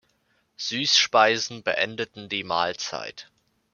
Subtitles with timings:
[0.57, 3.29] Süßspeisen beendeten die Mahlzeit.